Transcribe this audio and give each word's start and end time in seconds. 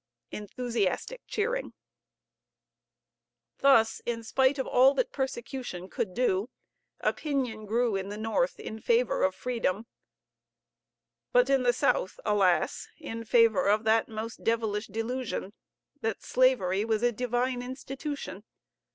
(Enthusiastic 0.31 1.21
cheering.) 1.27 1.73
Thus, 3.59 4.01
in 4.03 4.23
spite 4.23 4.57
of 4.57 4.65
all 4.65 4.95
that 4.95 5.11
persecution 5.11 5.89
could 5.91 6.15
do, 6.15 6.49
opinion 7.01 7.67
grew 7.67 7.95
in 7.95 8.09
the 8.09 8.17
North 8.17 8.59
in 8.59 8.79
favor 8.79 9.21
of 9.21 9.35
freedom; 9.35 9.85
but 11.31 11.51
in 11.51 11.61
the 11.61 11.71
South, 11.71 12.19
alas! 12.25 12.87
in 12.97 13.23
favor 13.25 13.67
of 13.67 13.83
that 13.83 14.09
most 14.09 14.43
devilish 14.43 14.87
delusion 14.87 15.53
that 16.01 16.23
slavery 16.23 16.83
was 16.83 17.03
a 17.03 17.11
Divine 17.11 17.61
institution. 17.61 18.43